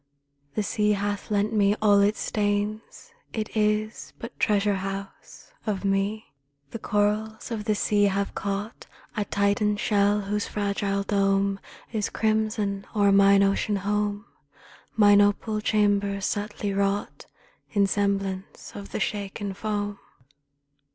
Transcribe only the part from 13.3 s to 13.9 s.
ocean